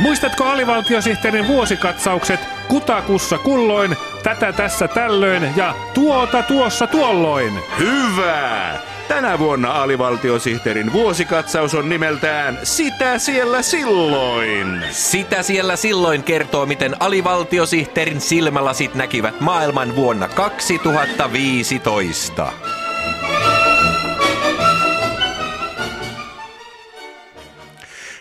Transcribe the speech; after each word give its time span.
Muistatko 0.00 0.44
alivaltiosihteerin 0.44 1.46
vuosikatsaukset 1.46 2.40
kutakussa 2.68 3.38
kulloin, 3.38 3.96
tätä 4.22 4.52
tässä 4.52 4.88
tällöin 4.88 5.52
ja 5.56 5.74
tuota 5.94 6.42
tuossa 6.42 6.86
tuolloin? 6.86 7.60
Hyvä! 7.78 8.78
Tänä 9.08 9.38
vuonna 9.38 9.82
alivaltiosihteerin 9.82 10.92
vuosikatsaus 10.92 11.74
on 11.74 11.88
nimeltään 11.88 12.58
Sitä 12.62 13.18
siellä 13.18 13.62
silloin. 13.62 14.84
Sitä 14.90 15.42
siellä 15.42 15.76
silloin 15.76 16.22
kertoo, 16.22 16.66
miten 16.66 16.96
alivaltiosihteerin 17.00 18.20
silmälasit 18.20 18.94
näkivät 18.94 19.40
maailman 19.40 19.96
vuonna 19.96 20.28
2015. 20.28 22.52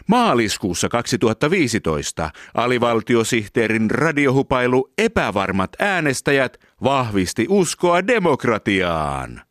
Maaliskuussa 0.07 0.89
2015 0.89 2.29
alivaltiosihteerin 2.53 3.91
radiohupailu 3.91 4.89
Epävarmat 4.98 5.71
äänestäjät 5.79 6.57
vahvisti 6.84 7.45
uskoa 7.49 8.07
demokratiaan. 8.07 9.41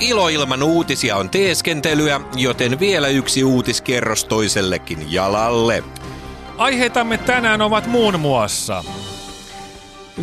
Iloilman 0.00 0.62
uutisia 0.62 1.16
on 1.16 1.30
teeskentelyä, 1.30 2.20
joten 2.36 2.80
vielä 2.80 3.08
yksi 3.08 3.44
uutiskerros 3.44 4.24
toisellekin 4.24 5.12
jalalle. 5.12 5.84
Aiheitamme 6.56 7.18
tänään 7.18 7.62
ovat 7.62 7.86
muun 7.86 8.20
muassa 8.20 8.84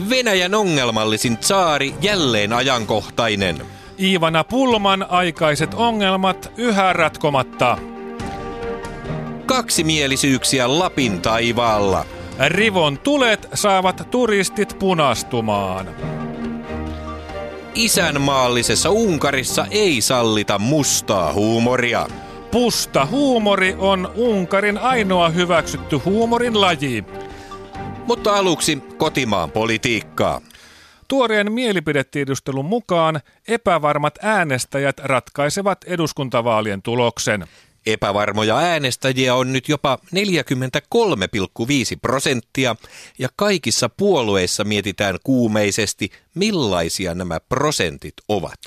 Venäjän 0.09 0.55
ongelmallisin 0.55 1.37
tsaari 1.37 1.93
jälleen 2.01 2.53
ajankohtainen. 2.53 3.61
Iivana 3.99 4.43
Pulman 4.43 5.05
aikaiset 5.09 5.73
ongelmat 5.73 6.51
yhä 6.57 6.93
ratkomatta. 6.93 7.77
Kaksimielisyyksiä 9.45 10.79
Lapin 10.79 11.21
taivaalla. 11.21 12.05
Rivon 12.47 12.99
tulet 12.99 13.49
saavat 13.53 14.07
turistit 14.11 14.79
punastumaan. 14.79 15.89
Isänmaallisessa 17.75 18.89
Unkarissa 18.89 19.65
ei 19.71 20.01
sallita 20.01 20.59
mustaa 20.59 21.33
huumoria. 21.33 22.07
Pusta 22.51 23.05
huumori 23.05 23.75
on 23.79 24.11
Unkarin 24.15 24.77
ainoa 24.77 25.29
hyväksytty 25.29 25.95
huumorin 25.97 26.61
laji. 26.61 27.05
Mutta 28.07 28.33
aluksi 28.33 28.77
kotimaan 28.97 29.51
politiikkaa. 29.51 30.41
Tuoreen 31.07 31.51
mielipidetiedustelun 31.51 32.65
mukaan 32.65 33.19
epävarmat 33.47 34.15
äänestäjät 34.21 34.99
ratkaisevat 34.99 35.83
eduskuntavaalien 35.83 36.81
tuloksen. 36.81 37.47
Epävarmoja 37.85 38.57
äänestäjiä 38.57 39.35
on 39.35 39.53
nyt 39.53 39.69
jopa 39.69 39.99
43,5 40.15 40.21
prosenttia 42.01 42.75
ja 43.19 43.29
kaikissa 43.35 43.89
puolueissa 43.89 44.63
mietitään 44.63 45.17
kuumeisesti, 45.23 46.09
millaisia 46.35 47.15
nämä 47.15 47.39
prosentit 47.39 48.13
ovat. 48.29 48.59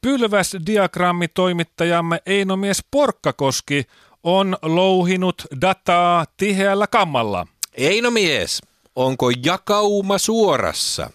Pylväs-diagrammitoimittajamme 0.00 2.20
Einomies 2.26 2.84
Porkkakoski 2.90 3.84
on 4.22 4.56
louhinut 4.62 5.42
dataa 5.60 6.24
tiheällä 6.36 6.86
kammalla. 6.86 7.46
Einomies, 7.74 8.60
onko 8.96 9.30
jakauma 9.46 10.18
suorassa? 10.18 11.10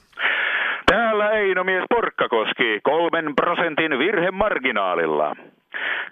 Täällä 0.86 1.30
Einomies 1.30 1.84
Porkkakoski 1.90 2.80
kolmen 2.84 3.36
prosentin 3.36 4.00
virhemarginaalilla. 4.00 5.36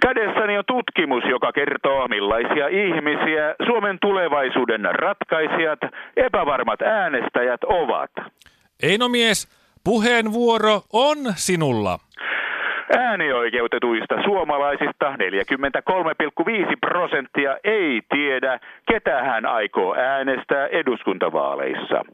Kädessäni 0.02 0.58
on 0.58 0.64
tutkimus, 0.68 1.24
joka 1.30 1.52
kertoo, 1.52 2.08
millaisia 2.08 2.68
ihmisiä 2.68 3.56
Suomen 3.66 3.98
tulevaisuuden 4.02 4.82
ratkaisijat, 4.92 5.80
epävarmat 6.18 6.82
äänestäjät 6.82 7.64
ovat. 7.64 8.12
Einomies, 8.84 9.48
puheenvuoro 9.84 10.82
on 10.94 11.18
sinulla. 11.36 12.00
Äänioikeutetuista 12.98 14.16
suomalaisista 14.24 15.16
43,5 15.16 16.78
prosenttia 16.80 17.58
ei 17.64 18.02
tiedä, 18.10 18.60
ketä 18.92 19.24
hän 19.24 19.46
aikoo 19.46 19.96
äänestää 19.96 20.68
eduskuntavaaleissa. 20.68 22.06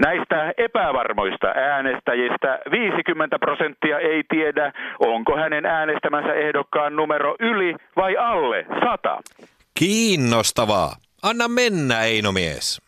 Näistä 0.00 0.52
epävarmoista 0.56 1.46
äänestäjistä 1.46 2.58
50 2.70 3.38
prosenttia 3.38 3.98
ei 3.98 4.22
tiedä, 4.28 4.72
onko 4.98 5.36
hänen 5.36 5.66
äänestämänsä 5.66 6.32
ehdokkaan 6.34 6.96
numero 6.96 7.36
yli 7.40 7.74
vai 7.96 8.16
alle 8.16 8.66
100. 8.90 9.20
Kiinnostavaa. 9.78 10.96
Anna 11.22 11.48
mennä, 11.48 12.02
Einomies. 12.02 12.82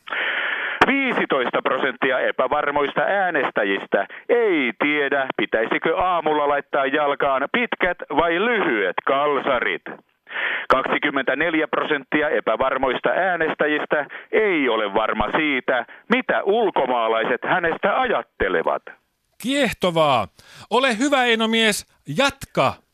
15 1.33 1.63
prosenttia 1.63 2.21
epävarmoista 2.21 3.01
äänestäjistä 3.01 4.07
ei 4.29 4.73
tiedä, 4.79 5.27
pitäisikö 5.37 5.99
aamulla 5.99 6.49
laittaa 6.49 6.87
jalkaan 6.87 7.49
pitkät 7.53 7.99
vai 8.17 8.35
lyhyet 8.35 8.97
kalsarit. 9.07 9.83
24 10.69 11.69
prosenttia 11.69 12.29
epävarmoista 12.29 13.09
äänestäjistä 13.09 14.07
ei 14.33 14.69
ole 14.69 14.95
varma 14.95 15.27
siitä, 15.37 15.87
mitä 16.09 16.43
ulkomaalaiset 16.43 17.41
hänestä 17.45 18.01
ajattelevat. 18.01 18.83
Kiehtovaa. 19.43 20.27
Ole 20.71 20.99
hyvä, 20.99 21.25
Einomies. 21.25 21.87
Jatka. 22.19 22.86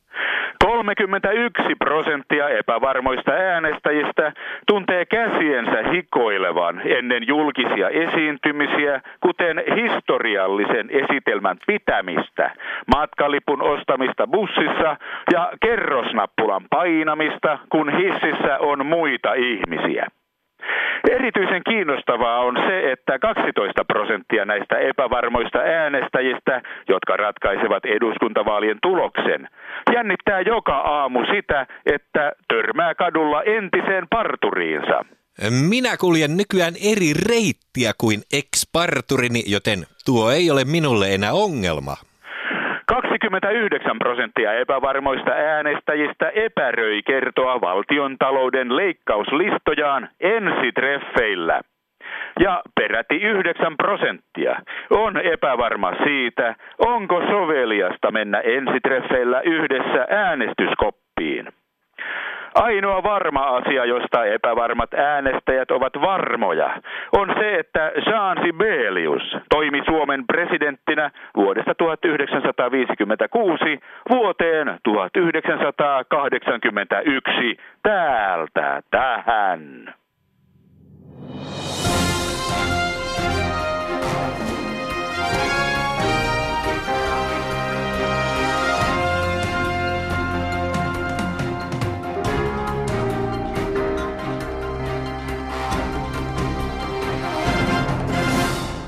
31 0.83 1.75
prosenttia 1.79 2.49
epävarmoista 2.49 3.33
äänestäjistä 3.33 4.33
tuntee 4.67 5.05
käsiensä 5.05 5.91
hikoilevan 5.93 6.83
ennen 6.85 7.27
julkisia 7.27 7.89
esiintymisiä, 7.89 9.01
kuten 9.21 9.63
historiallisen 9.77 10.91
esitelmän 10.91 11.57
pitämistä, 11.67 12.51
matkalipun 12.97 13.63
ostamista 13.63 14.27
bussissa 14.27 14.97
ja 15.33 15.53
kerrosnappulan 15.61 16.63
painamista, 16.71 17.59
kun 17.69 17.97
hississä 17.97 18.59
on 18.59 18.87
muita 18.87 19.35
ihmisiä. 19.35 20.07
Erityisen 21.11 21.63
kiinnostavaa 21.65 22.39
on 22.41 22.57
se, 22.67 22.93
että 22.93 23.19
12 23.19 23.85
prosenttia 23.85 24.45
näistä 24.45 24.79
epävarmoista 24.79 25.59
äänestäjistä, 25.59 26.63
jotka 26.89 27.17
ratkaisevat 27.17 27.85
eduskuntavaalien 27.85 28.79
tuloksen, 28.83 29.49
jännittää 29.95 30.41
joka 30.41 30.77
aamu 30.77 31.21
sitä, 31.35 31.67
että 31.87 32.33
törmää 32.49 32.95
kadulla 32.95 33.43
entiseen 33.43 34.07
parturiinsa. 34.11 35.05
Minä 35.69 35.97
kuljen 35.97 36.37
nykyään 36.37 36.75
eri 36.93 37.13
reittiä 37.29 37.93
kuin 37.99 38.21
ex-parturini, 38.33 39.43
joten 39.47 39.79
tuo 40.05 40.31
ei 40.31 40.51
ole 40.51 40.65
minulle 40.65 41.15
enää 41.15 41.33
ongelma. 41.33 41.97
29 43.23 43.99
prosenttia 43.99 44.53
epävarmoista 44.53 45.31
äänestäjistä 45.31 46.29
epäröi 46.35 47.03
kertoa 47.03 47.61
valtion 47.61 48.17
talouden 48.19 48.77
leikkauslistojaan 48.77 50.09
ensitreffeillä. 50.21 51.61
Ja 52.41 52.63
peräti 52.75 53.17
9 53.17 53.77
prosenttia 53.77 54.57
on 54.91 55.17
epävarma 55.17 55.93
siitä, 56.05 56.55
onko 56.79 57.21
soveliasta 57.21 58.11
mennä 58.11 58.41
ensitreffeillä 58.41 59.41
yhdessä 59.41 60.07
äänestyskoppiin. 60.11 61.49
Ainoa 62.55 63.03
varma 63.03 63.41
asia, 63.41 63.85
josta 63.85 64.25
epävarmat 64.25 64.95
äänestäjät 64.95 65.71
ovat 65.71 65.93
varmoja, 66.01 66.81
on 67.13 67.35
se, 67.39 67.59
että 67.59 67.93
Jean 68.07 68.39
Sibelius 68.45 69.37
toimi 69.49 69.83
Suomen 69.85 70.27
presidenttinä 70.27 71.11
vuodesta 71.37 71.75
1956 71.75 73.81
vuoteen 74.11 74.79
1981 74.83 77.57
täältä 77.83 78.83
tähän. 78.91 79.95